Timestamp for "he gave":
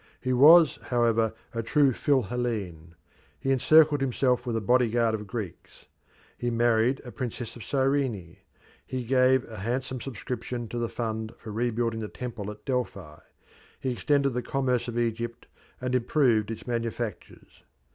8.83-9.43